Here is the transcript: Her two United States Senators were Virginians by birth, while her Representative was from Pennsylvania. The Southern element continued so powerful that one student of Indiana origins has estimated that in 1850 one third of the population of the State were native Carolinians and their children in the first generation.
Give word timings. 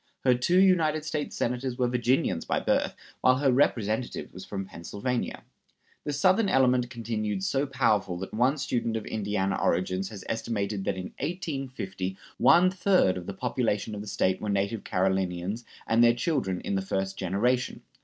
Her 0.23 0.33
two 0.33 0.57
United 0.59 1.05
States 1.05 1.35
Senators 1.37 1.77
were 1.77 1.87
Virginians 1.87 2.43
by 2.43 2.59
birth, 2.59 2.95
while 3.21 3.37
her 3.37 3.51
Representative 3.51 4.33
was 4.33 4.43
from 4.43 4.65
Pennsylvania. 4.65 5.43
The 6.05 6.11
Southern 6.11 6.49
element 6.49 6.89
continued 6.89 7.43
so 7.43 7.67
powerful 7.67 8.17
that 8.17 8.33
one 8.33 8.57
student 8.57 8.97
of 8.97 9.05
Indiana 9.05 9.59
origins 9.61 10.09
has 10.09 10.25
estimated 10.27 10.85
that 10.85 10.97
in 10.97 11.13
1850 11.19 12.17
one 12.39 12.71
third 12.71 13.15
of 13.15 13.27
the 13.27 13.33
population 13.35 13.93
of 13.93 14.01
the 14.01 14.07
State 14.07 14.41
were 14.41 14.49
native 14.49 14.83
Carolinians 14.83 15.65
and 15.85 16.03
their 16.03 16.15
children 16.15 16.61
in 16.61 16.73
the 16.73 16.81
first 16.81 17.15
generation. 17.15 17.83